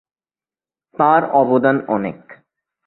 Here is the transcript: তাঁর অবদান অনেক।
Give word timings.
তাঁর 0.95 1.21
অবদান 1.31 1.77
অনেক। 1.87 2.19